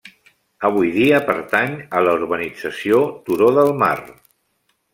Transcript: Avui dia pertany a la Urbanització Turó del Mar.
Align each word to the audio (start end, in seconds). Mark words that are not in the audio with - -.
Avui 0.69 0.87
dia 0.95 1.19
pertany 1.27 1.75
a 1.99 2.03
la 2.07 2.15
Urbanització 2.21 3.05
Turó 3.29 3.53
del 3.59 3.73
Mar. 3.85 3.95